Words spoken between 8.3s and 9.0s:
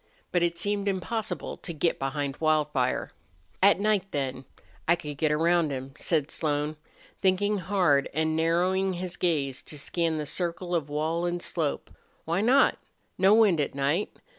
narrowing